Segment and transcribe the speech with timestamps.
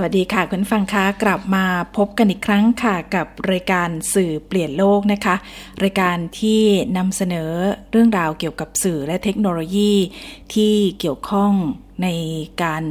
[0.00, 1.64] สวัสดีค่ะคุณฟังคะกลับมา
[1.96, 5.36] พบกันอีกครั้งค่ะกับรายการสื่อเปลี่ยนโลกนะคะ
[5.82, 6.62] รายการที่
[6.96, 7.50] นำเสนอ
[7.90, 9.92] เรื่องราวเกี่ยวกับสื่อและเทคโนโลยี
[10.54, 11.52] ที่เกี่ยวข้อง
[12.02, 12.08] ใน
[12.62, 12.84] การ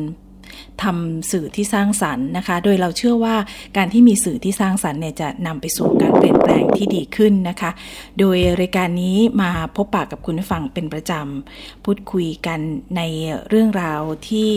[0.84, 3.36] ทำสื่อที่สร้างสรรค์นะคะ โดยเราเชื่อว่า
[3.78, 7.72] การที่มีสื่อที่สร้างสรรค์เนี่ยจะนำไปสู่การเปลี่ยนแปลงที่ดีขึ้นนะคะ
[8.20, 12.60] โดยรายการนี้มาพบปะกับคุณผู้ฟังเป็นประจำพูดคุยกัน
[12.98, 13.02] ใน
[13.50, 14.52] เรื่องราวที่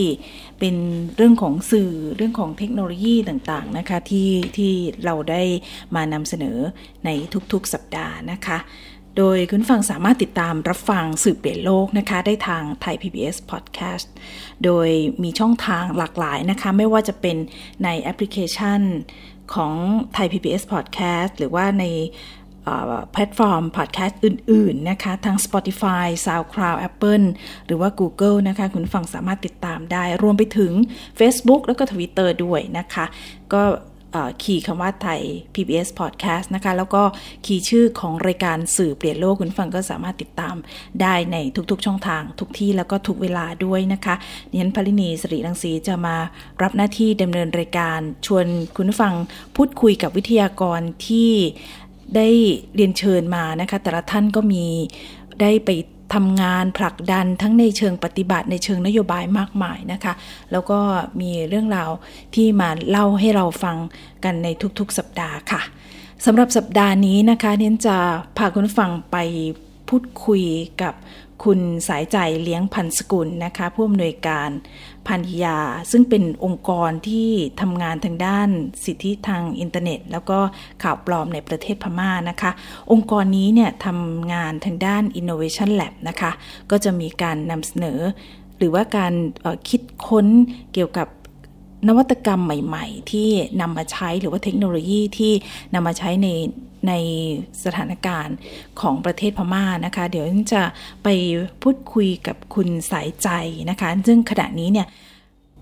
[0.61, 0.77] เป็น
[1.17, 4.73] เรื่องของสื่อเรื่องของเทคโนโลยีต่างๆนะคะที่ที่
[5.05, 5.43] เราได้
[5.95, 6.59] มานำเสนอ
[7.05, 7.11] ใน
[7.53, 8.59] ทุกๆสัปดาห์นะคะ
[9.17, 14.07] โดยคุณฟังสามารถติดตามรับฟังสื่อเปลี่ยนโลกนะคะ ได้ทาง Thai PBS Podcast
[14.65, 14.89] โดย
[15.23, 17.37] มีช่องทางหลากหลายนะคะ ไม่ว่าจะเป็น
[17.85, 18.81] ในแอปพลิเคชัน
[19.55, 19.75] ของ
[20.15, 21.85] ไทย PBS Podcast หรือว่าใน
[23.13, 27.27] แพลตฟอร์มพอดแคสต์อื่น ๆ นะคะทั้ง Spotify, SoundCloud, Apple
[27.67, 30.73] หรือว่า Google นะคะ คุณฟังสามารถติดตามได้ รวมไปถึง
[31.19, 33.05] Facebook แล้วก็ Twitter ด้วยนะคะ
[33.53, 33.63] ก็
[34.43, 35.21] คีย์คำว่าไทย
[35.55, 37.03] PBS Podcast นะคะ แล้วก็
[37.45, 40.57] คีย์ชื่อของรายการสื่อเปลี่ยนโลกคุณฟังก็สามารถติดตาม
[41.01, 41.37] ได้ใน
[41.71, 44.15] ทุกๆ ช่องทาง ทุกที่แล้วก็ทุกเวลาด้วยนะคะ
[44.51, 46.17] ดิฉันพลินีสรีรังสีจะมา
[46.63, 49.15] รับหน้าที่ดำเนินรายการชวนคุณฟัง
[49.57, 51.31] พูดคุยกับวิทยากรที่
[52.17, 52.29] ได้
[52.75, 54.67] เรียนเชิญมานะคะ แต่ละท่านก็มี
[55.41, 55.71] ได้ไป
[56.15, 60.13] ทำงานผลักดันทั้งในเชิงปฏิบัติในเชิงนโยบายมากมายนะคะ
[60.53, 60.79] แล้วก็
[61.21, 61.91] มีเรื่องราว
[62.35, 63.77] ที่มาเล่าให้เราฟัง
[64.25, 64.49] กันใน
[64.79, 65.63] ทุกๆสัปดาห์ค่ะ
[66.27, 67.97] สำหรับสัปดาห์นี้นะคะเน้นจะ
[68.37, 69.17] พาคุณฟังไป
[69.89, 70.43] พูดคุย
[70.83, 70.95] กับ
[71.45, 74.51] คุณสายใจเลี้ยงพันสกุลนะคะผู้อำนวยการ
[75.09, 75.59] พันยา
[75.91, 77.29] ซึ่งเป็นองค์กรที่
[77.61, 78.49] ทำงานทางด้าน
[78.85, 80.39] สิทธิทางอินเทอร์เน็ต แล้วก็
[80.83, 82.51] ข่าวปลอมในประเทศพม่านะคะ
[82.93, 86.33] องค์กรนี้เนี่ยทำงานทางด้าน Innovation Lab นะคะ
[86.71, 88.01] ก็จะมีการนำเสนอ
[88.59, 89.13] หรือว่าการ
[89.69, 90.27] คิดค้น
[90.75, 91.09] เกี่ยวกับ
[91.89, 93.29] นวัตกรรมใหม่ ๆ ที่
[93.61, 95.33] นำมาใช้หรือว่าเทคโนโลยีที่
[95.75, 96.29] นำมาใช้ใน
[96.89, 96.93] ใน
[97.65, 98.37] สถานการณ์
[98.81, 100.63] ของประเทศพม่านะคะ เดี๋ยวจะ
[101.03, 101.09] ไป
[101.63, 103.29] พูดคุยกับคุณสายใจ
[103.71, 104.87] นะคะ ซึ่งขณะนี้เนี่ย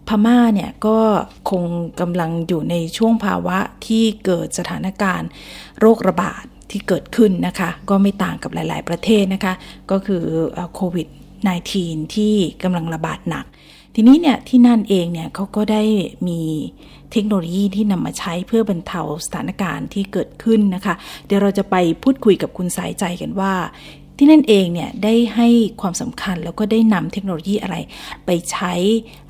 [0.08, 0.98] พม่าเนี่ยก็
[1.50, 1.64] คง
[2.00, 5.28] กำลังอยู่ในช่วงภาวะที่เกิดสถานการณ์
[5.80, 9.54] โรคระบาดที่เกิดขึ้นนะคะ ก็ไม่ต่างกับหลาย ๆ ประเทศนะคะ
[9.90, 10.24] ก็คือ
[10.74, 11.08] โควิด
[11.60, 13.46] -19 ที่กำลังระบาดหนัก
[13.94, 15.82] ทีนี้เนี่ยที่นั่นเองเนี่ยเขาก็ได้
[16.28, 16.40] มี
[17.12, 20.94] เทคโนโลยีที่นำมาใช้เพื่อบรรเทาสถานการณ์ที่เกิดขึ้นนะคะ
[21.26, 23.52] เดี๋ยวเราจะไปพูดคุยกับคุณสายใจกันว่า
[24.18, 25.48] ที่นั่นเองเนี่ยได้ให้
[25.80, 27.76] ความสำคัญแล้วก็ได้นำเทคโนโลยีอะไร
[28.26, 28.72] ไปใช้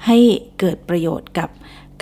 [0.06, 0.18] ให้
[0.60, 1.50] เกิดประโยชน์กับ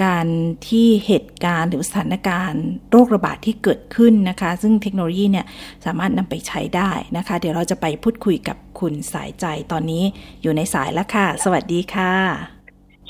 [0.04, 0.26] การ
[0.68, 5.46] ที่เหตุการณ์หรือสถานการณ์โรคระบาดที่เกิดขึ้นนะคะ ซึ่งเทคโนโลยีเนี่ย
[5.84, 10.04] สามารถนำไปใช้ได้นะคะ เดี๋ยวเราจะไปพูดคุยกับคุณสายใจตอนนี้
[10.42, 12.55] อยู่ในสายแล้วค่ะ สวัสดีค่ะ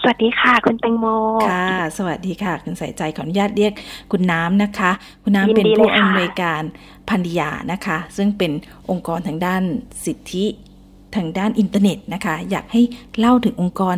[0.07, 1.07] วัสดีค่ะ คุณแตงโม
[1.51, 3.73] ค่ะ สวัสดีค่ะ คุณใส่ใจขออนุญาตเรียก
[4.13, 4.91] คุณน้ำนะคะ
[5.23, 6.63] คุณน้ำเป็นผู้อำนวยการ
[7.09, 8.53] พันธยานะคะ ซึ่งเป็น
[8.91, 9.63] องค์กรทางด้าน
[10.05, 10.45] สิทธิ
[11.17, 12.83] ทางด้านอินเทอร์เน็ตนะคะ อยากให้
[13.19, 13.97] เล่าถึงองค์กร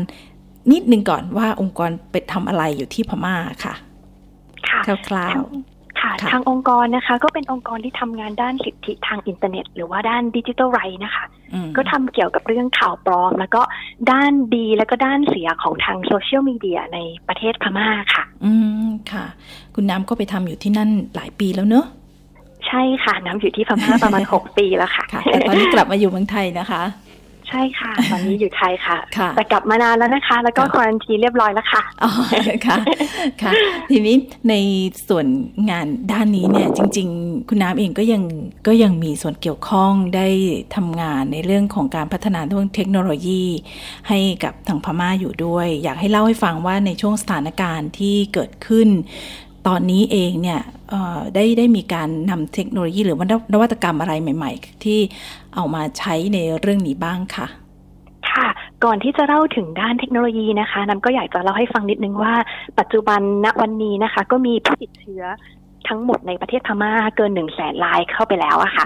[0.73, 3.75] นิดนึงก่อนว่าองค์กรไปทำอะไรอยู่ที่พม่าค่ะ
[4.69, 5.43] ค่ะคร่าว
[6.01, 11.25] ค่ะ ทางองค์กรนะคะ ก็เป็นองค์กรที่ทำงานด้านสิทธิทางอินเทอร์เน็ต หรือว่าด้านดิจิทัลไรนะคะ
[11.77, 13.63] ก็ทำเกี่ยวกับเรื่องข่าวปลอม แล้วก็
[14.11, 16.99] ด้านดีแล้วก็ด้านเสียของทางโซเชียลมีเดียใน
[17.29, 18.53] ประเทศพม่าค่ะ อื
[18.85, 19.25] มค่ะ
[19.75, 21.87] คุณน้ำก็ไปทำอยู่ที่นั่นหลายปีแล้วเนอะ
[22.69, 26.83] ใช่ค่ะ น้ำอยู่ที่พม่าประมาณหกปีแล้วค่ะแต่ตอนนี้กลับมาอยู่เมืองไทยนะคะ
[27.49, 28.99] ใช่ค่ะ ตอนนี้อยู่ไทยค่ะ
[29.37, 32.11] แต่กลับมานานแล้วนะคะ แล้วก็ควอนตีเรียบร้อยแล้วค่ะอ๋อ
[32.67, 32.77] ค่ะ
[33.43, 33.53] ค่ะ
[33.91, 34.17] ทีนี้
[34.49, 34.55] ใน
[35.09, 35.27] ส่วน
[35.71, 38.23] งานด้านนี้เนี่ยจริง ๆ คุณน้ำเองก็ยัง
[38.67, 40.29] ก็ยังมีส่วนเกี่ยวข้องได้
[40.77, 43.45] ทำงานในเรื่องของการพัฒนาเรื่องเทคโนโลยี
[44.09, 48.89] ให้กับทางพม่าอยู่ด้วย อยากให้เล่าให้ฟังว่าในช่วงสถานการณ์ที่เกิดขึ้น
[49.67, 50.61] ตอนนี้เองเนี่ย
[51.35, 54.99] ได้ได้มีการนำเทคโนโลยีหรือวนวัตกรรมอะไรใหม่ ๆ ที่
[55.55, 57.47] เอามาใช้ในเรื่องนี้บ้างค่ะ
[58.31, 58.49] ค่ะ
[58.85, 62.35] ก่อนที่จะเล่าถึงด้านเทคโนโลยีนะคะน้ำก็อยากจะเล่าให้ฟังนิดนึงว่า
[62.79, 65.25] ปัจจุบันณวันนี้นะคะ ก็มีผู้ติดเชื้อ
[65.89, 68.85] ทั้งหมดในประเทศพม่าเกินหนึ่งแสนรายเข้าไปแล้วอะค่ะ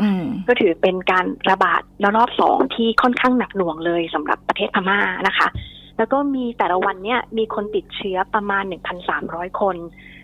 [0.49, 4.99] ก็ถือเป็นการระบาดระลอกสองที่ค่อนข้างหนักหน่วงเลยสำหรับประเทศพม่า
[5.29, 5.49] นะคะ
[5.99, 8.65] แล้วก็มีแต่ละวันเนี่ยมีคนติดเชื้อประมาณ
[9.13, 9.77] 1,300 คน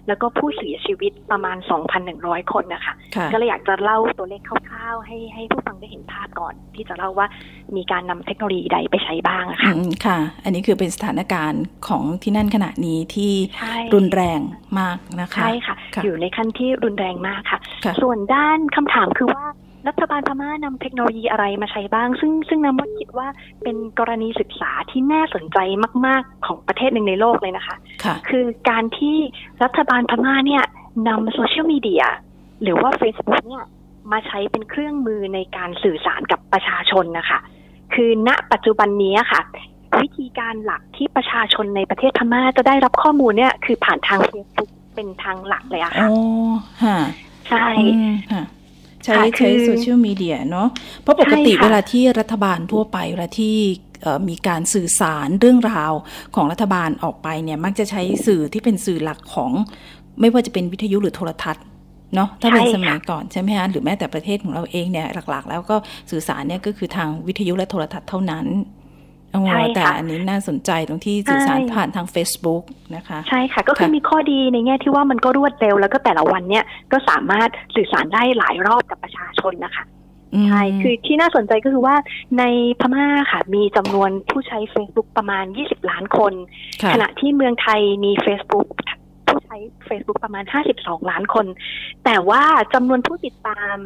[0.08, 1.56] แล้วก็ผู้เสียชีวิตประมาณ
[2.05, 2.94] 2,100 คนนะคะ
[3.32, 7.26] ก็เลยอยากจะเล่าตัวเลขคร่าวๆ ให้ให้ผู้ฟังได้เห็นภาพก่อน ที่จะเล่าว่า
[7.76, 9.72] มีการนำเทคโนโลยีใดไปใช้บ้างะค่ะ
[10.06, 13.32] ค่ะ อันนี้คือเป็นสถานการณ์ของที่นั่นขณะนี้ที่
[13.94, 14.40] รุนแรง
[14.81, 17.60] มากนะคะ ใช่ค่ะ อยู่ในขั้นที่รุนแรงมากค่ะ
[18.02, 19.44] ส่วนด้านคำถามคือว่า
[19.86, 23.28] รัฐบาลพม่านำเทคโนโลยีอะไรมาใช้บ้าง ซึ่งซึ่งน้ำว่าคิดว่า
[23.62, 25.58] เป็นกรณีศึกษาที่น่าสนใจ
[26.06, 29.16] มาก ๆ ของประเทศหนึ่งในโลกเลยนะคะคะคือการที่
[29.62, 30.64] รัฐบาลพม่าเนี่ย
[31.08, 32.04] นำโซเชียลมีเดีย
[32.62, 33.64] หรือว่า Facebook เนี่ย
[34.12, 37.38] มาใช้เป็นเครื่องมือในการสื่อสารกับประชาชนนะคะ
[37.94, 39.40] คือณปัจจุบันนี้ค่ะ
[40.02, 46.20] วิธีการหลักที่ประชาชนในประเทศพม่าจะได้รับข้อมูลเนี่ยคือผ่านทาง Facebook เป็นทางหลักเลยอะค่ะอ๋อ
[47.48, 47.66] ใช่
[48.32, 50.69] ค่ะใช้ใช้โซเชียลมีเดียเนาะ
[51.02, 53.56] เพราะปกติเวลาที่รัฐบาลทั่วไปเวลาที่
[54.28, 55.93] มีการสื่อสารเรื่องราว
[56.34, 59.52] ของรัฐบาลออกไปเนี่ยมักจะใช้สื่อที่เป็นสื่อหลักของ
[60.20, 61.64] ไม่ว่าจะเป็นวิทยุหรือโทรทัศน์
[62.14, 65.76] เนาะถ้าเป็นสมัยก่อนใช่ไหมฮะหรือแม้แต่ประเทศของเราเองเนี่ยหลักๆ แล้วก็
[66.10, 68.46] สื่อสารเนี่ยก็คือทางวิทยุและโทรทัศน์เท่านั้น
[69.46, 72.62] ใช่แต่อันนี้น่าสนใจตรงที่สื่อสารผ่านทาง Facebook
[72.96, 79.84] นะคะ ใช่ค่ะ ก็คือมีข้อดีในแง่ที่ว่ามันก็รวดเร็ว แล้วก็แต่ละวันเนี่ยก็สามารถสื่อสารได้หลายรอบกับประชาชนนะคะ
[80.46, 81.96] ใช่ คือที่น่าสนใจก็คือว่า
[82.38, 82.44] ใน
[82.80, 86.32] พม่าค่ะ มีจำนวนผู้ใช้ Facebook ประมาณ 20 ล้านคน
[86.92, 88.69] ขณะที่เมืองไทยมี Facebook
[89.28, 89.56] ผู้ใช้
[89.88, 90.44] Facebook ประมาณ
[90.76, 91.46] 52 ล้านคน
[92.04, 92.42] แต่ว่า
[92.74, 93.76] จำนวนผู้ติดตาม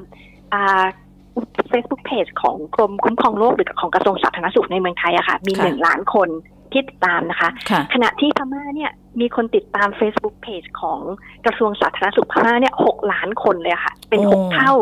[1.73, 6.29] Facebook Page ของกรมคุ้มครองโรคหรือของกระทรวงสาธารณสุขในเมืองไทยอะค่ะ มีหนึ่งล้านคน
[6.73, 7.49] ที่ติดตามนะคะ
[7.95, 11.01] ขณะที่พม่าเนี่ย มีคนติดตาม Facebook Page ของ
[11.47, 14.73] กระทรวงสาธารณสุขพม่าเนี่ยหกล้านคนเลยค่ะ เป็นหกเท่า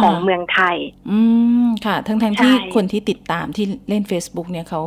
[0.00, 0.76] ของเมืองไทย
[1.10, 1.20] อื
[1.64, 4.80] มค่ะ ทั้งทั้งที่คนที่ติดตามที่เล่น Facebook เนี่ยเขา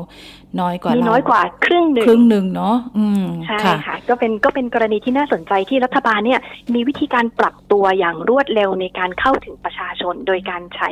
[0.61, 6.39] น้อยกว่าเราน้อยกว่าครึ่งหนึ่งครึ่งหนึ่งเนาะอืมใช่ค่ะ ก็เป็นก็เป็นกรณีที่น่าสนใจที่รัฐบาลเนี่ย
[6.73, 10.89] มีวิธีการปรับตัวอย่างรวดเร็วในการเข้าถึงประชาชน โดยการใช้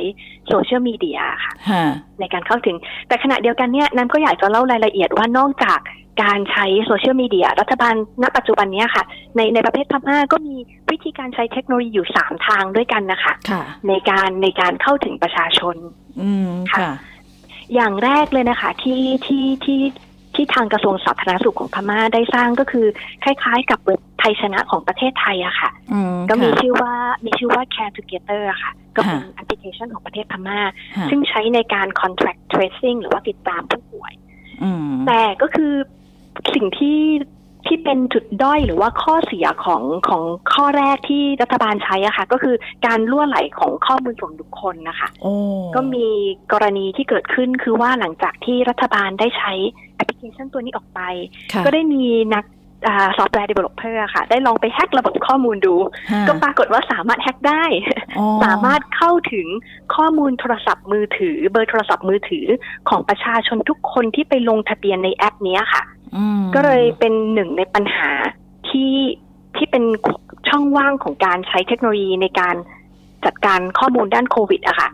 [0.48, 1.52] โซเชียลมีเดียค่ะ
[2.20, 2.76] ในการเข้าถึง
[3.08, 5.80] แต่ขณะเดียวกันเนี่ยนั้นก็อยากจะเล่ารายละเอียดว่านอกจาก
[6.22, 9.04] การใช้โซเชียลมีเดียรัฐบาลณปัจจุบันนี้ค่ะ
[9.36, 10.56] ในในประเทศพม่าก็มี
[10.90, 15.76] วิธีการใช้เทคโนโลยีอยู่สามทางด้วยกันนะคะคะในการในการเข้าถึงประชาชน
[16.20, 16.80] อืมค่ะ
[17.74, 19.80] อย่างแรกเลยนะคะ ที่ที่ที่
[20.34, 22.86] ที่ทางกระทรวงสาธารณสุขของพม่าได้สร้างก็คือ
[23.24, 25.70] คล้ายๆ กับเว็บไทยชนะของประเทศไทยอะค่ะ
[26.28, 26.94] ก็มีชื่อว่า
[27.24, 30.60] มีชื่อว่า Care Together อะค่ะ ก็เป็นแอปพลิเคชันของประเทศพม่า
[31.10, 34.12] ซึ่งใช้ในการ contract tracing หรือว่าติดตามผู้ป่วย
[35.06, 35.72] แต่ก็คือ
[36.54, 37.00] สิ่งที่
[37.68, 40.22] ที่เป็นจุดด้อยหรือว่าข้อเสียของของ
[40.52, 42.54] ข้อแรกที่รัฐบาลใช้อะค่ะ ก็คือ
[42.86, 45.08] การล่วไหลของข้อมูลส่วนบุคคลนะคะ
[45.74, 46.06] ก็มี
[46.52, 49.52] กรณีที่เกิดขึ้นคือว่าหลังจากที่รัฐบาลได้ใช้
[49.96, 51.00] แอปพลิเคชันตัวนี้ออกไป
[51.64, 52.04] ก็ได้มี
[52.34, 52.44] นัก
[53.16, 55.74] software developer ค่ะ ได้ลองไปแฮกระบบข้อมูลดู
[56.28, 57.64] ก็ปรากฏว่าสามารถแฮกได้
[58.44, 59.46] สามารถเข้าถึง
[59.94, 62.46] ข้อมูลโทรศัพท์มือถือ เบอร์โทรศัพท์มือถือ
[62.88, 65.82] ของประชาชนทุกคนที่ไปลงทะเบียนในแอปนี้ค่ะ
[66.54, 68.10] ก็เลยเป็นหนึ่งในปัญหา
[68.68, 68.94] ที่
[69.56, 69.84] ที่เป็น
[70.48, 72.56] ช่องว่างของการใช้เทคโนโลยีในการ
[73.24, 74.88] จัดการข้อมูลด้านโควิดอะค่ะ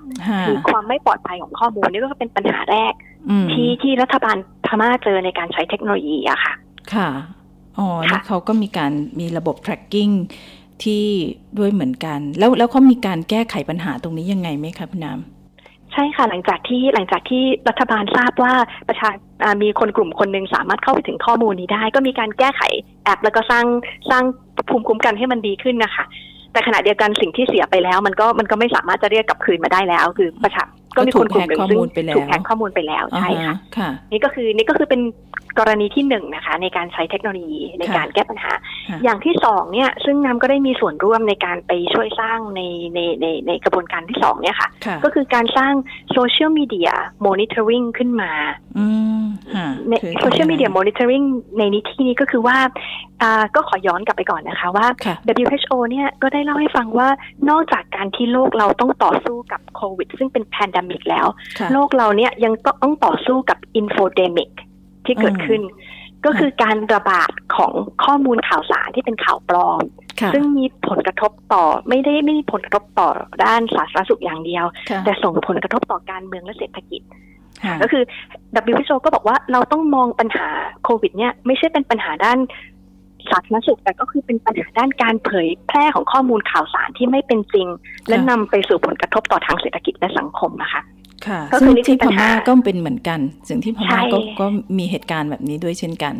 [0.47, 2.93] คือความไม่ปลอดภัยของข้อมูลนี่ก็เป็นปัญหาแรก
[3.53, 4.37] ที่ที่รัฐบาล
[4.67, 6.55] พม่าเจอในการใช้เทคโนโลยีอะค่ะ
[6.95, 7.09] ค่ะ
[7.79, 10.13] อ๋อแล้วเขาก็มีการมีระบบ tracking
[10.85, 11.05] ที่
[11.59, 15.40] ด้วยเหมือนกัน แล้วแล้วเขามีการแก้ไขปัญหาตรงนี้ยังไงไหมคะพี่น้ำ
[15.93, 18.55] ใช่ค่ะหลังจากที่หลังจากที่รัฐบาลทราบว่า
[18.89, 19.09] ประชา
[19.63, 22.63] มีคนกลุ่มคนหนึ่งสามารถเข้าไปถึงข้อมูลนี้ได้ ก็มีการแก้ไข
[23.05, 23.65] แอป แล้วก็สร้าง
[24.11, 24.25] สร้าง
[24.69, 26.05] ภูมิคุ้มกันให้มันดีขึ้นนะคะ
[26.53, 30.65] แต่ขณะเดียวกันสิ่งที่เสียไปแล้ว มันก็มันก็ไม่สามารถจะเรียกกลับคืนมาได้แล้ว คือประชา
[30.97, 31.81] ก็มีคนกลุ่มหนึ่งซึ่ง
[32.17, 33.31] ถูกแฮกข้อมูลไปแล้วใช่
[33.77, 35.01] ค่ะนี่ก็คือนี่ก็คือเป็น
[35.59, 38.53] กรณีที่หนึ่งนะคะ ในการใช้เทคโนโลยีในการแก้ปัญหา
[39.05, 42.61] อย่างที่สองเนี่ยซึ่งน้ำก็ได้มีส่วนร่วมในการไปช่วยสร้างใน
[42.95, 44.69] ในในในกระบวนการที่สองเนี่ยค่ะ
[45.05, 45.73] ก็คือการสร้าง
[46.13, 46.91] โซเชียลมีเดีย
[47.27, 48.33] มอนิเตอร์ริงขึ้นมา
[49.89, 51.23] ในโซเชียลมีเดียมอนิเตอร์ริง
[51.59, 52.59] ในนี้ที่นี้ก็คือว่า
[53.55, 54.87] ก็ขอย้อนกลับไปก่อนนะคะว่า
[55.45, 57.09] WHO เนี่ยก็ได้เล่าให้ฟังว่า
[57.51, 61.27] นอกจากการที่โลกเราต้องต่อสู้กับโควิด ซึ่งเป็น pandemic แล้ว
[61.73, 64.51] โลกเราเนี่ยยังต้องต่อสู้กับ infodemic
[65.11, 65.63] ที่เกิดขึ้น
[66.27, 67.73] ก็คือการระบาดของ
[68.05, 69.83] ข้อมูลข่าวสารที่เป็นข่าวปลอม
[70.35, 73.09] ซึ่งมีผลกระทบต่อไม่ได้ไม่มีผลกระทบต่อ
[73.45, 74.65] ด้านสาธารณสุขอย่างเดียว
[75.05, 77.03] แต่ส่งผลกระทบต่อการเมืองและเศรษฐกิจ
[77.83, 78.05] ก็คือ
[78.75, 80.49] WHO ก็บอกว่าเราต้องมองปัญหา
[80.85, 82.39] โควิด เนี่ยไม่ใช่เป็นปัญหาด้าน
[83.31, 87.67] สาธารณสุขแต่ก็คือเป็นปัญหาด้านการเผยแพร่ของข้อมูลข่าวสารที่ไม่เป็นจริง
[88.09, 90.83] และนำไปสู่ผลกระทบต่อทางเศรษฐกิจและสังคมนะคะ
[91.27, 94.47] ค่ะซึ่งที่พม่าก็เป็นเหมือนกันสิ่งที่พม่าก็ก็
[94.79, 96.15] มีเหตุการณ์แบบนี้ด้วยเช่นกัน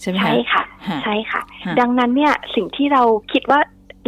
[0.00, 0.62] ใช่ไหมคะใช่ค่ะ
[1.02, 1.40] ใช่ค่ะ
[1.80, 3.60] ดังนั้นเนี่ยสิ่งที่เราคิดว่า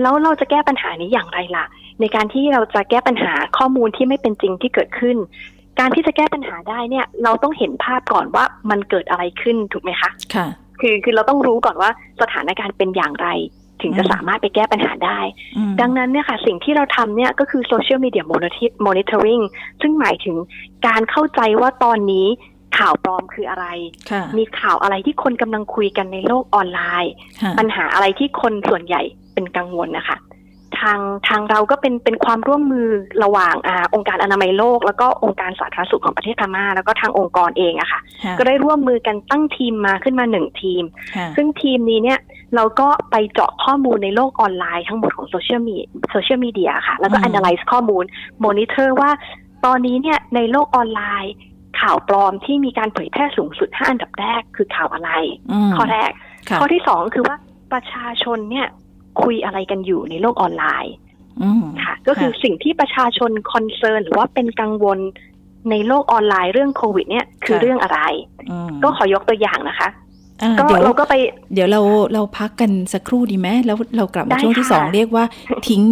[0.02, 1.64] แล้วเราจะแก้ปัญหานี้อย่างไรล่ะ
[2.00, 5.16] ในการที่เราจะแก้ปัญหาข้อมูลที่ไม่เป็นจริงที่เกิดขึ้น
[5.78, 10.46] การที่จะแก้ปัญหาได้เนี่ย เราต้องเห็นภาพก่อนว่ามันเกิดอะไรขึ้นถูกไหมคะ ค่ะ
[10.80, 11.90] คือคือเราต้องรู้ก่อนว่า
[12.22, 13.28] สถานการณ์เป็นอย่างไร
[13.82, 15.18] ถึงจะสามารถไปแก้ปัญหาได้
[15.80, 18.24] ดังนั้นเนี่ยค่ะ สิ่งที่เราทำเนี่ยก็คือโซเชียลมีเดีย
[18.86, 19.40] มอนิเตอร์ริง
[19.80, 20.36] ซึ่งหมายถึง
[20.86, 22.26] การเข้าใจว่าตอนนี้
[22.78, 23.66] ข่าวปลอมคืออะไร
[24.36, 27.12] มีข่าวอะไรที่คนกำลังคุยกันในโลกออนไลน์
[27.58, 29.02] ปัญหาอะไรที่คนส่วนใหญ่
[29.34, 30.18] เป็นกังวลนะคะ
[30.80, 32.88] ทางทางเราก็เป็นเป็นความร่วมมือ
[33.24, 38.00] ระหว่างอาองค์การอนามัยโลก แล้วก็องค์การสาธารณสุขของประเทศพม่าแล้วก็ทางองค์กรเองอะคะ่ะ
[38.38, 40.82] ก็ได้ร่วมมือกันตั้งทีมมาขึ้นมาหนึ่งทีม
[41.36, 42.18] ซึ่งทีมนี้เนี่ย
[42.56, 45.76] เราก็ไปเจาะข้อมูลในโลกออนไลน์ทั้งหมดของโซเชียลมี
[46.10, 48.04] โซเชียลมีเดียค่ะ แล้วก็ analyze ข้อมูล
[48.44, 49.10] monitor ว่า
[49.64, 51.34] ตอนนี้เนี่ยในโลกออนไลน์
[51.80, 55.10] ข่าวปลอมที่มีการเผยแพร่สูงสุดห้าอันดับแรกคือข่าวอะไร
[55.76, 56.10] ข้อแรก
[56.60, 57.36] ข้อที่สองคือว่า
[57.72, 58.66] ประชาชนเนี่ย
[59.22, 60.94] คุยอะไรกันอยู่ในโลกออนไลน์
[61.84, 64.98] ค่ะก็คือสิ่งที่ประชาชน concern หรือว่าเป็นกังวล
[65.70, 68.00] ในโลกออนไลน์เรื่องโควิด เนี่ยคือเรื่องอะไร
[68.82, 69.88] ก็ขอยกตัวอย่างนะคะ
[70.66, 71.14] เดี๋ยวเราก็ไป
[71.54, 71.80] เดี๋ยวเรา
[72.12, 75.24] เราพักกันสักครู่ดีไหมแล้วเรากลับมาช่วงที่สองเรียกว่า
[75.68, 75.82] ทิ้ง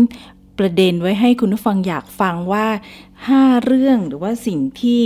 [0.58, 2.66] ประเด็นไว้ให้คุณผู้ฟังอยากฟังว่า
[3.28, 5.02] ห้าเรื่องหรือว่าสิ่งที่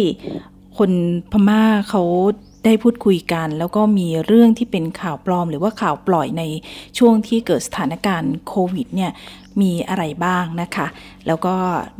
[0.78, 0.90] คน
[1.32, 2.02] พม่าเขา
[2.64, 6.42] ได้พูดคุยกัน แล้วก็มีเรื่องที่เป็นข่าวปลอม หรือว่าข่าวปล่อยใน
[6.98, 9.10] ช่วงที่เกิดสถานการณ์โควิดเนี่ย
[9.60, 10.86] มีอะไรบ้างนะคะ
[11.26, 11.54] แล้วก็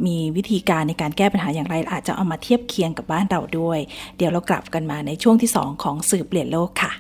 [0.07, 3.79] มีวิธีการในการแก้ปัญหาอย่างไร อาจจะเอามาเทียบเคียงกับบ้านเราด้วย
[4.17, 6.93] เดี๋ยวเรากลับกันมาในช่วงที่ 2 ของสื่อเปลี่ยนโลกค่ะ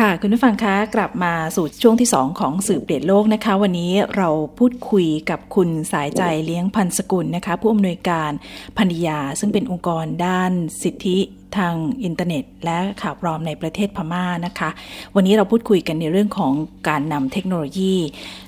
[0.00, 4.28] ค่ะ คุณผู้ฟังคะกลับมาสู่ช่วงที่ 2 ของสืบเปลี่ยนโลกนะคะ วันนี้เรา
[4.58, 8.30] พูดคุยกับคุณสายใจเลี้ยงพันสกุลนะคะ ผู้อำนวยการ
[8.78, 10.52] พันยาซึ่งเป็นองค์กรด้าน
[10.82, 11.18] สิทธิ
[11.56, 11.74] ทาง
[12.04, 14.70] อินเทอร์เน็ต และข่าวปลอมในประเทศพม่านะคะ
[15.14, 16.52] วันนี้เราพูดคุยกันในเรื่องของ
[16.88, 17.94] การนำเทคโนโลยี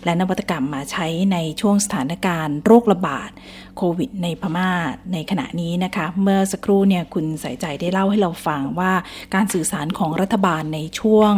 [0.04, 3.30] และนวัตกรรมมาใช้ในช่วงสถานการณ์โรคระบาด
[3.76, 4.70] โควิดในพม่า
[5.12, 8.92] ในขณะนี้นะคะ เมื่อสักครู่เนี่ยคุณสายใจได้เล่าให้เราฟังว่า
[9.34, 11.32] การสื่อสารของรัฐบาลในช่วง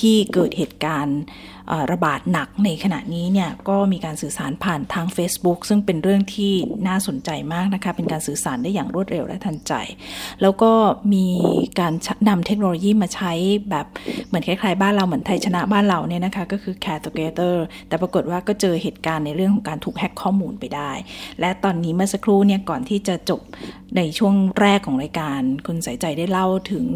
[0.00, 1.18] ที่เกิดเหตุการณ์
[1.92, 6.52] ระบาดหนักในขณะนี้เนี่ยก็มีการสื่อสารผ่านทาง Facebook ซึ่งเป็นเรื่องที่
[6.88, 9.72] น่าสนใจมากนะคะ เป็นการสื่อสารได้อย่างรวดเร็วและทันใจ
[10.42, 10.72] แล้วก็
[11.14, 11.26] มี
[11.80, 11.92] การ
[12.28, 13.32] นำเทคโนโลยีมาใช้
[13.70, 13.86] แบบ
[14.26, 17.54] เหมือนคล้ายๆ บ้านเราเหมือนไทยชนะบ้านเราเนี่ยนะคะ ก็คือ Care Together
[17.88, 20.92] แต่ปรากฏว่าก็เจอเหตุการณ์ในเรื่องของการถูกแฮ็กข้อมูลไปได้
[21.40, 23.40] และตอนนี้เมื่อสักครู่เนี่ยก่อนที่จะจบ
[23.96, 26.86] ในช่วงแรกของรายการ คุณสายใจได้เล่าถึง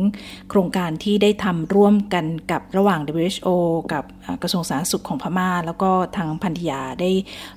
[0.51, 3.49] โครงการที่ได้ทำร่วมกันกับระหว่าง WHO
[3.93, 4.05] กับ
[4.43, 7.11] กระทรวงสาธารณสุขของพม่า แล้วก็ทางพันธยาได้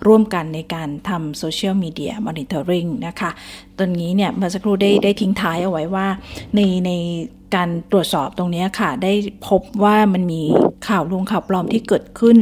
[0.07, 3.31] ร่วมกันในการทำ social media monitoring นะคะ
[3.77, 6.07] ตอนนี้เนี่ยเมื่อสักครู่ได้ได้ทิ้งท้ายเอาไว้ว่า
[6.55, 6.91] ในใน
[7.55, 9.13] การตรวจสอบตรงนี้ค่ะ ได้
[9.47, 10.41] พบว่ามันมี
[10.87, 12.37] ข่าวลวงข่าวปลอมที่เกิดขึ้น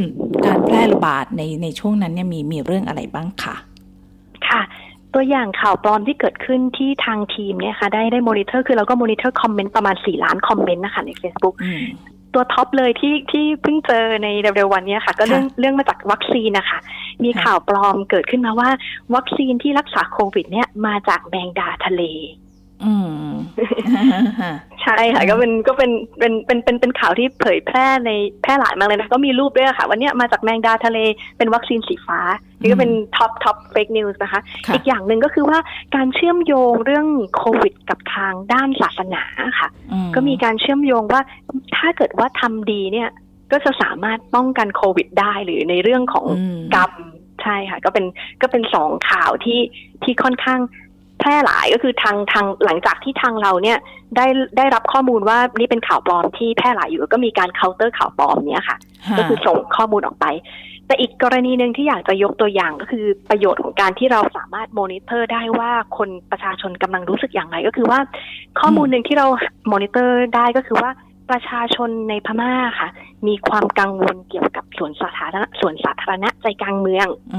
[0.46, 3.56] การแพร่ระบาดในในช่วงนั้นเนี่ยมีมีเรื่องอะไรบ้างคะ
[4.50, 4.62] ค่ะ
[5.14, 11.56] ตัวอย่างข่าวปลอมที่เกิดขึ้นที่ทางทีมเนี่ยค่ะได้ได้มอนิเตอร์คือเราก็ monitor comment ประมาณสี่ล้าน comment นะคะใน Facebook
[12.36, 16.80] ตัว top เลยที่ที่เพิ่งเจอในเร็วๆวันนี้ค่ะ ก็เรื่องเรื่องมาจากวัคซีนนะคะ
[17.24, 18.70] มีข่าวปลอมเกิดขึ้นมาว่า
[19.16, 22.02] วัคซีนที่รักษาโควิด เนี่ยมาจากแมงดาทะเล
[24.84, 31.00] ใช่ค่ะ ก็เป็นก็เป็นเป็นเป็นเป็นเป็นข่าวที่เผยแพร่ในแพร่หลายมากเลยนะก็มีรูปด้วยค่ะ วันนี้มาจากแมงดาทะเล
[31.38, 32.20] เป็นวัคซีนสีฟ้า
[32.62, 34.42] นี่ก็เป็น top top fake news นะคะ
[34.74, 35.60] อีกอย่างหนึ่งก็คือว่า
[35.96, 39.24] การเชื่อมโยงเรื่องโควิด กับทางด้านศาสนา
[39.60, 39.70] ค่ะ
[40.16, 41.22] ก็มีการเชื่อมโยงว่า
[41.78, 43.10] ถ้าเกิดว่าทำดีเนี่ย
[43.52, 46.26] ก็จะสามารถป้องกันโควิด ได้หรือในเรื่องของ
[46.76, 46.92] กรรม
[47.44, 48.06] ใช่ค่ะ ก็เป็น
[48.42, 49.60] ก็เป็นสองข่าวที่
[50.04, 50.60] ที่ค่อนข้าง
[51.26, 53.78] แพร่หลายก็คือทางทางหลังจากที่ทางเราเนี่ย
[54.16, 54.26] ได้
[54.58, 58.78] ได้รับข้อมูลว่านี่เป็นข่าวปลอมที่แพร่หลายอยู่ก็มีการเคาน์เตอร์ข่าวปลอมเนี้ยค่ะ
[59.18, 60.26] ก็คือส่งข้อมูลออกไป
[60.88, 68.00] แต่อีกกรณีหนึ่งที่อยากจะยกตัวอย่างก็คือประโยชน์ของการที่เราสามารถมอนิเตอร์ได้ว่าคนประชาชนกำลังรู้สึกอย่างไรก็คือว่า
[68.60, 69.28] ข้อมูลหนึ่งที่เรา
[69.72, 70.92] มอนิเตอร์ได้ก็คือว่า
[71.30, 72.90] ประชาชนในพม่าค่ะ
[73.28, 77.38] มีความกังวลเกี่ยวกับสวนสาธารณะสวนสาธารณะใจกลางเมืองอ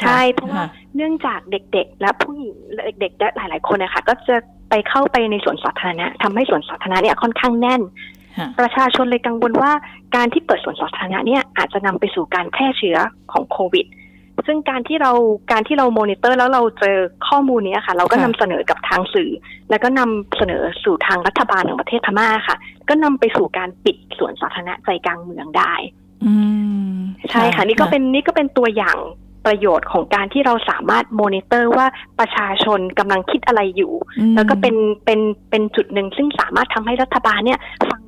[0.00, 0.64] ใช่เพราะว่า
[0.96, 2.54] เนื่องจากเด็กๆ และผู้หญิง
[3.00, 4.36] เด็กๆหลาย ๆ คนนะคะก็จะ
[4.70, 7.82] ไปเข้าไปในสวนสาธารณะทำให้สวนสาธารณะเนี่ยค่อนข้างแน่น
[8.58, 9.72] ประชาชนเลยกังวลว่า
[10.16, 12.98] การที่เปิดสวนสาธารณะเนี่ยอาจจะนำไปสู่การแพร่เชื้อ
[13.32, 13.86] ของโควิด
[14.46, 15.12] ซึ่งการที่เรา
[15.52, 16.96] การที่เราโมนิเตอร์แล้วเราเจอ
[17.28, 19.30] ข้อมูลนี้ค่ะ เราก็นำเสนอกับทางสื่อ
[19.70, 22.56] แล้วก็นำเสนอสู่ทางรัฐบาลของประเทศพม่าค่ะ
[22.88, 25.72] ก็นำไปสู่การปิดสวนสาธารณะใจกลางเมืองได้
[27.30, 28.98] ใช่ค่ะ นี่ก็เป็นนี่ก็เป็นตัวอย่าง
[29.46, 31.86] ประโยชน์ของการที่เราสามารถโมนิเตอร์ว่า
[32.18, 33.92] ประชาชนกำลังคิดอะไรอยู่
[34.34, 38.00] แล้วก็เป็นเป็นเป็นจุดหนึ่งซึ่งสามารถทำให้รัฐบาลเนี่ยฟัง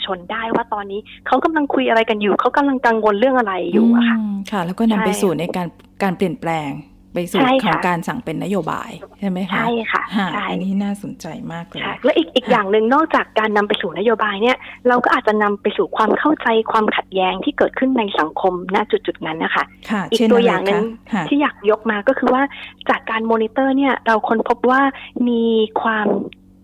[0.00, 4.16] ชาชนได้ว่าตอนนี้เขากำลังคุยอะไรกันอยู่ เขากำลังกังวลเรื่องอะไรอยู่อะค่ะ
[4.50, 5.68] ค่ะ แล้วก็นำไปสู่ในการ
[6.02, 6.70] การเปลี่ยนแปลง
[7.14, 10.02] ไปสู่ของการสั่งเป็นนโยบายใช่ไหมคะใช่ค่ะ
[10.34, 14.56] ใช่อันนี้น่าสนใจมากเลยแล้วอีกอีกอย่างหนึ่งนอกจากการนำไปสู่นโยบายเนี่ย
[14.88, 19.64] เราก็อาจจะนำไปสู่ความเข้าใจความขัดแย้งที่เกิดขึ้นในสังคมณจุดจุดนั้นนะคะ
[20.12, 20.84] อีกตัวอย่างหนึ่ง
[21.28, 22.42] ที่อยากยกมาก็คือว่า
[22.90, 24.80] จากการมอนิเตอร์เนี่ยเราค้นพบว่า
[25.28, 25.42] มี
[25.82, 26.06] ความ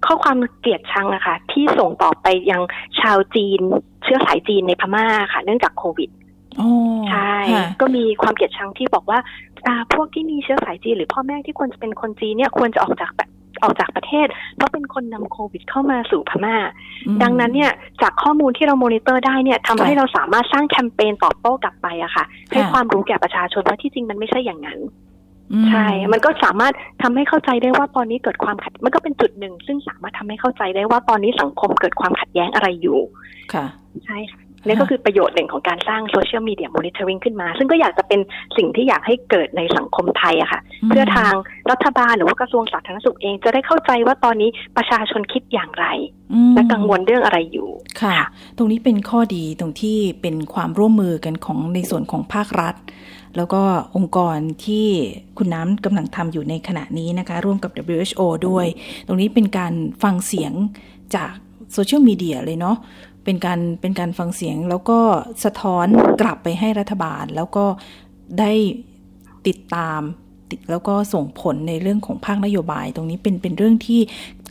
[0.06, 2.62] ข้อความเกลียดชังอะค่ะ ที่ส่งต่อไปยัง
[3.00, 3.60] ชาวจีน
[4.04, 6.10] เชื้อสายจีนในพม่าค่ะ เนื่องจากโควิด
[7.10, 7.36] ใช่
[7.80, 9.18] ก็มีความเกลียดชังที่บอกว่า
[9.66, 13.30] อ่าพวกที่มีเชื้อสายจีน หรือพ่อแม่ที่ควรจะเป็นคนจีนเนี่ยควรจะออกจากแบบ
[13.62, 16.56] ออกจากประเทศ เพราะเป็นคนนำโควิดเข้ามาสู่พม่า
[17.22, 17.72] ดังนั้นเนี่ย
[18.02, 24.78] จากข้อมูลที่เราโมนิเตอร์ได้เนี่ยทำให้เราสามารถสร้างแคมเปญตอบโต้กลับไปอะค่ะ ให้ความรู้แก่ประชาชนว่าที่จริงมันไม่ใช่อย่างนั้น
[25.68, 33.00] ใช่ มันก็สามารถทำให้เข้าใจได้ว่าตอนนี้เกิดความขัด มันก็เป็นจุดหนึ่ง ซึ่งสามารถทำให้เข้าใจได้ว่าตอนนี้สังคมเกิดความขัดแย้งอะไรอยู่
[33.54, 33.66] ค่ะ
[34.06, 38.20] ใช่ค่ะนี่ก็คือประโยชน์หนึ่งของการสร้าง social media monitoring ขึ้นมา ซึ่งก็อยากจะเป็น
[38.56, 41.32] สิ่งที่อยากให้เกิดในสังคมไทยอะค่ะ เพื่อทาง
[41.70, 45.86] รัฐบาลหรือว่ากระทรวงสาธารณสุขเอง จะได้เข้าใจว่าตอนนี้ประชาชนคิดอย่างไร
[46.54, 47.68] และกังวลเรื่องอะไรอยู่
[48.02, 48.18] ค่ะ
[48.56, 52.74] ตรงนี้เป็นข้อดีตรงที่เป็นความร่วมมือกันของในส่วนของภาครัฐ
[53.36, 53.62] แล้วก็
[53.96, 54.86] องค์กรที่
[55.38, 58.66] คุณน้ำกำลังทำอยู่ในขณะนี้นะคะ ร่วมกับ WHO ด้วย
[59.06, 59.72] ตรงนี้เป็นการ
[60.02, 60.52] ฟังเสียง
[61.14, 61.32] จาก
[61.72, 62.76] โซเชียลมีเดียเลยเนาะ
[63.24, 64.98] เป็นการเป็นการฟังเสียงแล้วก็
[65.44, 65.86] สะท้อน
[66.20, 67.64] กลับไปให้รัฐบาล แล้วก็
[68.38, 68.52] ได้
[69.46, 70.00] ติดตาม
[70.50, 74.00] ติดแล้วก็ส่งผลในเรื่องของภาคนโยบาย ตรงนี้เป็นเป็นเรื่องที่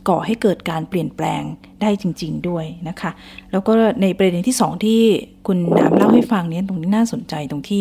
[0.08, 1.42] ก่อให้เกิดการเปลี่ยนแปลง
[1.82, 3.10] ได้จริง ๆ ด้วยนะคะ
[3.52, 3.72] แล้วก็
[4.02, 5.00] ในประเด็นที่สองที่
[5.46, 7.80] คุณน้ำเล่าให้ฟังเนี้ยตรงนี้น่าสนใจตรงที่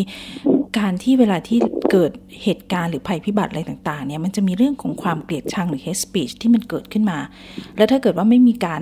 [0.78, 1.60] การที่เวลาที่
[1.92, 2.12] เกิด
[2.44, 7.20] เหตุการณ์หรือภัยพิบัติอะไรต่างๆเนี่ยมันจะมีเรื่องของความเกลียดชังหรือ hate speech ที่มันเกิดขึ้นมา
[7.78, 8.82] แล้วถ้าเกิดว่าไม่มีการ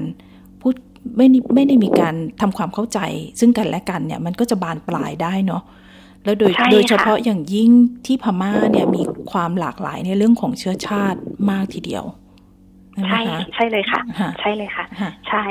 [0.61, 0.73] พูด
[1.17, 2.99] ไม่ไม่ได้มีการทำความเข้าใจ
[3.39, 5.63] ซึ่งกันและกันเนี่ยมันก็จะบานปลายได้เนาะ
[6.23, 7.71] แล้วโดยโดยเฉพาะอย่างยิ่ง
[8.05, 9.01] ที่พม่าเนี่ยมี
[9.31, 12.03] ความหลากหลายในเรื่องของเชื้อชาติมากทีเดียว
[13.07, 13.21] ใช่
[13.53, 14.01] ใช่เลยค่ะ
[14.39, 14.85] ใช่เลยค่ะ
[15.29, 15.45] ใช่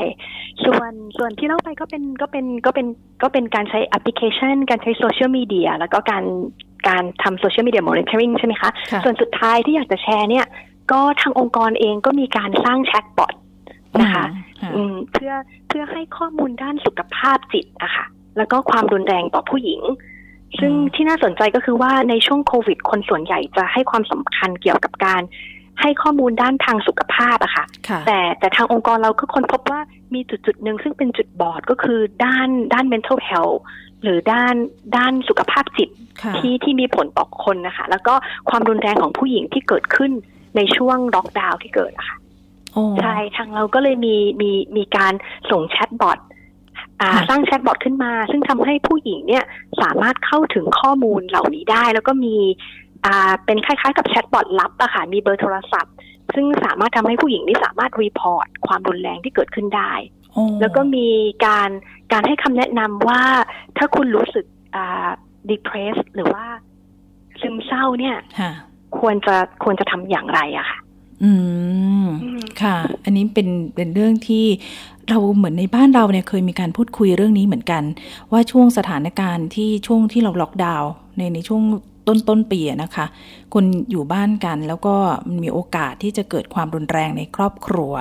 [0.67, 2.87] ส่วนส่วนที่เล่าไปก็เป็นก็เป็นก็เป็น
[3.23, 6.25] ก็เป็นการใช้แอปพลิเคชัน การใช้โซเชียลมีเดียแล้วก็การ
[6.89, 8.71] การทำโซเชียลมีเดียมอนิเตอร์ริงใช่ไหมคะ
[9.05, 10.47] ส่วนสุดท้ายที่อยากจะแชร์เนี่ย
[10.93, 13.35] ก็ทางองค์กรเองก็มีการสร้างแชทบอท
[14.01, 14.25] นะคะ
[15.13, 15.33] เพื่อ
[15.69, 18.05] เพื่อให้ข้อมูลด้านสุขภาพจิตอะค่ะ
[18.37, 19.81] แล้วก็ความรุนแรงต่อผู้หญิง
[20.59, 25.23] ซึ่งที่น่าสนใจก็คือว่าในช่วงโควิด คนส่วนใหญ่จะให้ความสำคัญเกี่ยวกับการ
[25.81, 27.65] ให้ข้อมูลด้านทางสุขภาพอะค่ะ
[28.07, 29.81] แต่แต่ทางองค์กรเราก็ค้นพบว่า
[30.15, 33.59] มีจุดจุดหนึ่งซึ่งเป็นจุดบอดก็คือด้านด้าน mental health
[34.03, 34.55] หรือด้าน
[34.97, 35.89] ด้านสุขภาพจิต
[36.39, 38.15] ที่ที่มีผลต่อคนนะคะ แล้วก็
[38.51, 40.11] ความรุนแรงของผู้หญิงที่เกิดขึ้น
[40.57, 42.17] ในช่วงล็อกดาวน์ที่เกิดอะค่ะ
[43.01, 45.13] ใช่ทางเราก็เลยมีมีมีการ
[45.51, 46.19] ส่งแชทบอท
[47.29, 49.45] สร้างแชทบอทขึ้นมา ซึ่งทำให้ผู้หญิงเนี่ย
[49.83, 52.53] สามารถเข้าถึงข้อมูลเหล่านี้ได้ แล้วก็มีอ่า
[53.45, 55.95] เป็นคล้ายๆ กับ chatbot ลับอะค่ะมีเบอร์โทรศัพท์
[56.35, 59.93] ซึ่งสามารถทำให้ผู้หญิงนี่สามารถ report ความรุนแรงที่เกิดขึ้นได้
[60.61, 61.09] แล้วก็มี
[61.47, 61.71] การ
[62.13, 63.23] การให้คำแนะนำว่า
[63.77, 65.09] ถ้าคุณรู้สึกอ่า
[65.51, 66.45] depressed หรือว่า
[67.41, 68.17] ซึมเศร้าเนี่ย
[68.99, 70.79] ควรจะควรจะทำอย่างไรอะค่ะ
[71.23, 71.33] อื
[72.05, 72.07] ม
[72.63, 74.47] ค่ะ อันนี้เป็นเป็นเรื่องที่
[75.09, 77.83] เราเหมือนในบ้านเราเนี่ยเคยมีการพูดคุยเรื่องนี้เหมือนกัน
[78.33, 81.63] ว่าช่วงสถานการณ์ที่ช่วงที่เราล็อกดาวน์ในในช่วง
[82.07, 83.07] ต้นต้นปีนะคะ
[83.55, 84.95] คนอยู่บ้านกันแล้วก็
[85.29, 87.93] มันมีโอกาสที่จะเกิดความรุนแรงในครอบครัว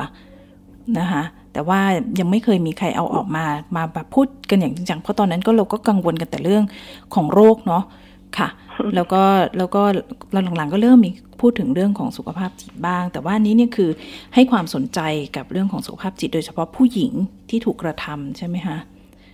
[1.00, 1.82] นะคะแต่ว่า
[2.20, 6.64] ยังไม่เคยมีใครเอาออกมามาแบบพูดกันอย่างจริงจังเพราะตอนนั้นก็เราก็กังวลกันแต่เรื่อง
[7.16, 7.84] ของโรคเนาะ
[8.38, 8.50] ค่ะ
[8.96, 9.22] แล้วก็
[9.58, 9.82] แล้วก็
[10.56, 11.12] หลังๆก็เริ่มมี
[11.42, 13.90] พูดถึงเรื่องของสุขภาพจิตบ้าง แต่ว่านี้เนี่ยคือ
[14.34, 15.00] ให้ความสนใจ
[15.36, 17.12] กับเรื่องของสุขภาพจิต โดยเฉพาะผู้หญิง
[17.50, 18.78] ที่ถูกกระทำใช่ไหมคะ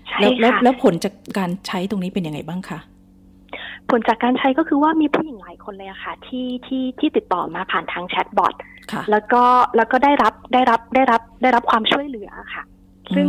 [0.09, 2.79] ใช่ค่ะแล้วผลจากการใช้ตรงนี้เป็นยังไงบ้างคะ
[3.89, 8.53] ผลจากการใช้ก็คือว่ามีผู้หญิงหลายคนเลยอะค่ะที่ที่ที่ติดต่อมาผ่านทางแชทบอท
[9.11, 9.43] แล้วก็
[9.75, 12.63] แล้วก็ได้รับได้รับได้รับได้รับความช่วยเหลือค่ะ
[13.15, 13.27] ซึ่ง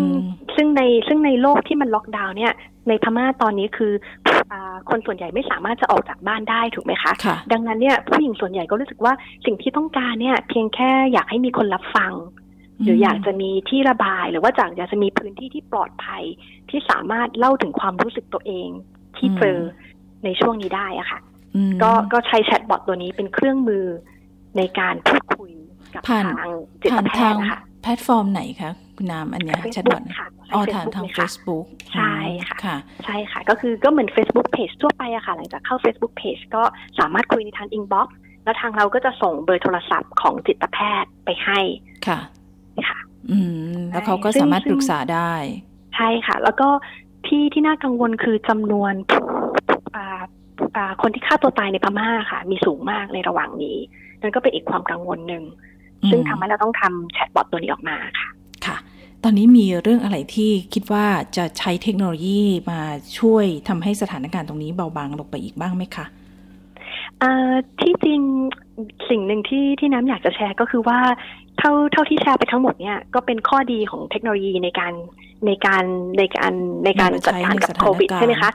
[0.55, 2.53] ซึ่งในซึ่งในโลกที่มันล็อกดาวน์เนี่ย
[2.88, 3.92] ในพม่าตอนนี้คือ
[4.53, 4.55] อ
[4.90, 9.12] คนส่วนใหญ่ไม่สามารถจะออกจากบ้านได้ถูกไหมคะคะดังนั้นเนี่ยผู้หญิงส่วนใหญ่ก็รู้สึกว่า
[9.47, 12.12] สิ่งที่ต้องการเนี่ย เพียงแค่อยากให้มีคนรับฟัง
[12.83, 16.23] หรืออยากจะมีที่ระบาย หรือว่าจากอยากจะมีพื้นที่ที่ปลอดภัย
[16.71, 18.68] ที่สามารถเล่าถึงความรู้สึกตัวเอง
[19.16, 19.59] ที่เจอ
[20.24, 21.18] ในช่วงนี้ได้อะค่ะ
[21.83, 23.85] ก็ก็ใช้ chatbot ตัวนี้เป็นเครื่องมือ
[24.57, 25.52] ในการพูดคุย
[25.94, 26.48] กับทาง
[26.83, 30.03] จิตแพทย์ค่ะแพลตฟอร์มไหนคะคุณนามอันเนี้ย chatbot
[30.52, 32.14] อ๋อทางทาง Facebook ใช่
[32.64, 36.62] ค่ะ ใช่ค่ะ ก็คือก็เหมือน Facebook Page ทั่วไปอะค่ะ หลังจากเข้า Facebook Page ก็
[36.98, 41.61] สามารถคุยในทาง inboxแล้วทางเราก็จะส่งเบอร์โทรศัพท์ของจิตแพทย์ไปให้
[42.07, 42.18] ค่ะ
[42.88, 42.98] ค่ะ
[43.31, 43.38] อื
[43.76, 45.33] ม แล้วเขาก็สามารถปรึกษาได้
[45.96, 46.68] ใช่ค่ะ แล้วก็
[47.26, 48.94] ที่ที่น่ากังวลคือจำนวน
[51.03, 53.79] คนที่ฆ่าตัวตายในพม่าค่ะ มีสูงมากในระหว่างนี้
[54.20, 55.44] นั่นก็เป็นอีกความกังวลหนึ่ง
[56.11, 58.29] ซึ่งทำให้เราต้องทำแชทบอทตัวนี้ออกมาค่ะ
[58.66, 58.77] ค่ะ
[59.24, 62.81] ตอนนี้มีเรื่องอะไรที่คิดว่าจะใช้เทคโนโลยีมา
[63.18, 66.07] ช่วยทำให้สถานการณ์ตรงนี้เบาบางลงไปอีกบ้างไหมคะ
[67.81, 68.20] ที่จริง
[69.11, 70.98] สิ่งหนึ่งที่ที่น้ำอยากจะแชร์ก็คือว่า
[71.59, 74.92] เท่าเท่าที่แชร์ไปทั้งหมดเนี่ยก็เป็นข้อดีของเทคโนโลยีในการ
[75.47, 75.85] ในการ
[76.18, 76.53] ในการ
[76.85, 78.51] ในการจัดการกับโควิดใช่ไหมคะ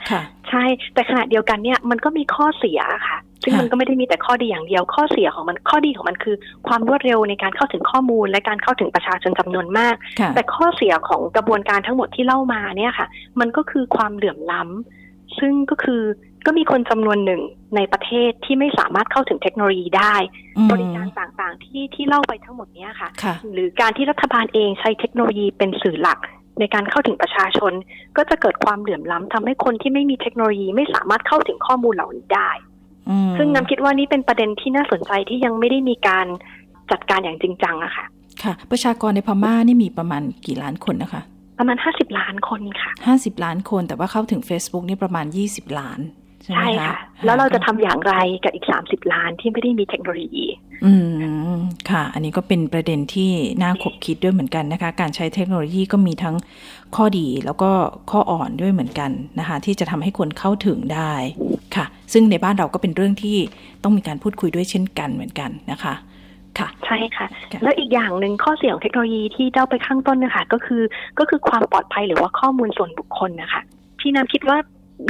[0.50, 0.63] ใช่
[0.94, 6.36] แต่ขณะเดียวกันเนี่ยมันก็มีข้อเสียค่ะ ซึ่งมันก็ไม่ได้มีแต่ข้อดีอย่างเดียวข้อเสียของมันข้อดีของมันคือ
[6.68, 9.96] ความรวดเร็วในการเข้าถึงข้อมูลและการเข้าถึงประชาชนจำนวนมาก
[10.36, 13.08] แต่ข้อเสียของกระบวนการทั้งหมดที่เล่ามาเนี่ยค่ะ
[13.39, 16.02] มันก็คือความเหลื่อมล้ำซึ่งก็คือ
[16.46, 17.42] ก็มีคนจำนวนหนึ่ง
[17.76, 20.16] ในประเทศที่ไม่สามารถเข้าถึงเทคโนโลยีได้
[20.72, 23.10] บริการต่างๆ ที่ที่เล่าไปทั้งหมดนี้ค่ะ
[23.54, 26.20] หรือการที่รัฐบาลเองใช้เทคโนโลยีเป็นสื่อหลัก
[26.60, 27.74] ในการเข้าถึงประชาชน
[28.18, 32.52] ก็จะเกิดความเหลื่อมล้ำทำให้คนที่ไม่มีเทคโนโลยีไม่สามารถเข้าถึงข้อมูลเหล่านี้ได้
[33.38, 36.28] ซึ่งน้ำคิดว่านี่เป็นประเด็นที่น่าสนใจที่ยังไม่ได้มีการ
[36.92, 38.06] จัดการอย่างจริงจังอะค่ะ
[38.44, 41.22] ค่ะ ประชากรในพม่านี่มีประมาณกี่ล้านคนนะคะ
[41.60, 46.00] ประมาณห้าสิบล้านคนค่ะห้าสิบล้านคนแต่ว่าเข้าถึง Facebook นี่ประมาณยี่สิบล้าน
[46.48, 50.46] ใช่ค่ะ แล้วเราจะทำอย่างไรกับอีกสามสิบล้านที่ไม่ได้มีเทคโนโลยี
[50.86, 50.94] อื
[51.54, 51.56] ม
[51.90, 56.36] ค่ะ อันนี้ก็เป็นประเด็นที่น่าขบคิดด้วยเหมือนกันนะคะ การใช้เทคโนโลยีก็มีทั้ง
[56.96, 57.72] ข้อดีแล้วก็
[58.12, 61.14] ข้ออ่อนด้วยเหมือนกันนะคะ ที่จะทำให้คนเข้าถึงได้
[61.76, 63.38] ค่ะ ซึ่งในบ้านเราก็เป็นเรื่องที่
[63.84, 65.94] ต้องมีการพูดคุยด้วยเช่นกันเหมือนกันนะคะ
[66.60, 67.28] ค่ะใช่ค่ะ
[67.64, 70.82] แล้วอีกอย่างหนึ่งข้อเสียของเทคโนโลยีที่เจ้าไปข้างต้นนะคะก็คือ
[71.20, 73.62] ก็คือความปลอดภัยหรือว่าข้อมูลส่วนบุคคลนะคะ
[74.00, 74.58] พี่น้ำคิดว่า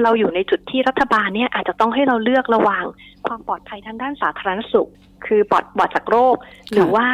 [0.03, 2.83] เราอยู่ในจุดที่รัฐบาลเนี่ยอาจจะต้องให้เราเลือกระหว่าง
[3.27, 4.89] ความปลอดภัยทางด้านสาธารณสุข
[5.25, 6.35] คือปลอดปลอดจากโรค
[6.73, 7.07] หรือว่า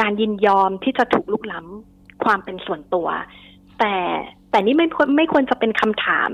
[0.00, 3.08] การยินยอมที่จะถูกลุกล้ำความเป็นส่วนตัว
[3.78, 3.96] แต่
[4.50, 6.30] แต่นี่ไม่ไม่ควรจะเป็นคำถาม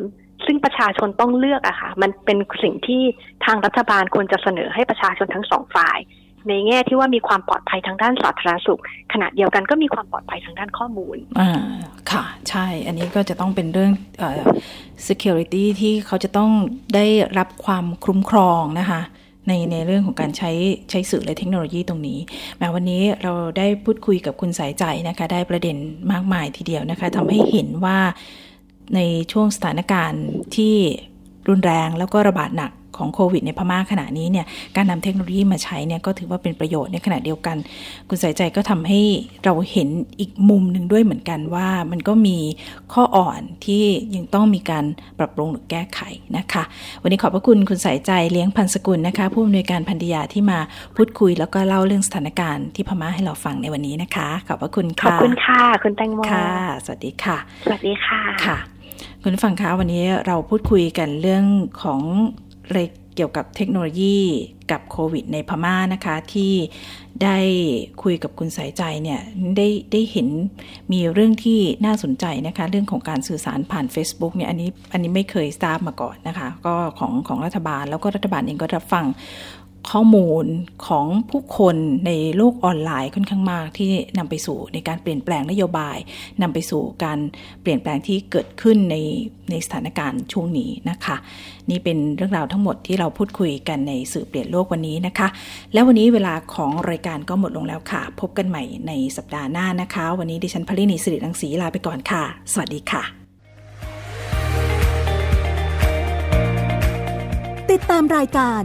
[0.47, 3.03] ซึ่งประชาชนต้องเลือกอะค่ะ มันเป็นสิ่งที่
[3.45, 5.99] ทางรัฐบาลควรจะเสนอให้ประชาชนทั้งสองฝ่าย
[6.49, 8.81] ในแง่ที่ว่ามีความปลอดภัยทางด้านสาธารณสุข
[9.13, 11.51] ขณะเดียวกันก็มีความปลอดภัยทางด้านข้อมูลอ่า
[12.11, 14.41] ค่ะ ใช่ อันนี้ก็จะต้องเป็นเรื่องเอ่อ
[15.09, 16.51] security ที่เขาจะต้อง
[16.95, 17.07] ได้
[17.39, 19.01] รับความคุ้มครองนะคะ
[19.49, 20.51] ในในเรื่องของการใช้
[20.91, 22.19] ใช้สื่อและเทคโนโลยีตรงนี้
[22.59, 25.77] แม้วันนี้เราได้พูดคุยกับคุณสายใจนะคะ ได้ประเด็น
[26.13, 27.99] มากมายทีเดียวนะคะทำให้เห็นว่า
[28.95, 29.01] ใน
[29.33, 30.75] ช่วงสถานการณ์ที่
[31.49, 37.57] รุนแรงแล้วก็ระบาดหนัก ของโควิดในพม่าขณะนี้เนี่ยการนำเทคโนโลยีมาใช้เนี่ยก็ถือว่าเป็นประโยชน์ในขณะเดียวกัน
[38.09, 39.01] คุณสายใจก็ทำให้
[39.45, 39.89] เราเห็น
[40.21, 42.39] อีกมุมหนึ่งด้วยเหมือนกันว่ามันก็มี
[42.93, 43.83] ข้ออ่อนที่
[44.17, 44.85] ยังต้องมีการ
[45.19, 46.01] ปรับปรุงหรือแก้ไข
[46.37, 46.63] นะคะ
[47.03, 50.59] วันนี้ขอบพระคุณคุณสายใจเลี้ยงพันสกุลนะคะ ผู้อำนวยการพันธิยาที่มา
[50.97, 56.49] พูดคุย แล้วก็เล่าเรื่องสถานการณ์ที่พม่าให้เราฟังในวันนี้นะคะ ขอบพระคุณค่ะขอบคุณค่ะ คุณแตงโมค่ะ
[56.85, 58.59] สวัสดีค่ะ สวัสดีค่ะค่ะ
[59.23, 61.45] คุณฟังคะวันนี้เราพูดคุยกันเรื่อง
[61.83, 62.01] ของ
[63.17, 64.19] เกี่ยวกับเทคโนโลยี
[64.71, 66.53] กับโควิดในพม่านะคะ ที่
[67.23, 67.39] ได้
[68.03, 69.21] คุยกับคุณสายใจเนี่ย
[69.57, 70.29] ได้ได้เห็น
[70.93, 79.05] มีเรื่องที่น่าสนใจนะคะ เรื่องของการสื่อสารผ่าน Facebook เนี่ยอันนี้อันนี้ไม่เคยทราบมาก่อนนะคะ ก็ของของรัฐบาลแล้วก็รัฐบาลเองก็รับฟัง
[79.93, 80.47] ข้อมูล
[80.87, 85.97] ของผู้คนในโลกออนไลน์ค่อนข้างมากที่นำไปสู่ในการเปลี่ยนแปลงนโยบาย
[86.43, 87.19] นำไปสู่การ
[87.63, 88.97] เปลี่ยนแปลงที่เกิดขึ้นใน
[89.51, 91.17] ในสถานการณ์ช่วงนี้นะคะ
[91.71, 95.29] นี่เป็นเรื่องราวทั้งหมดที่เราพูดคุยกันในสื่อเปลี่ยนโลกวันนี้นะคะ
[95.73, 103.03] แล้ววันนี้เวลาของรายการก็หมดลงแล้วค่ะ พบกันใหม่ในสัปดาห์หน้านะคะ วันนี้ดิฉันพลินีสิริรังสีลาไปก่อนค่ะ สวัสดีค่ะ
[107.71, 108.65] ติดตามรายการ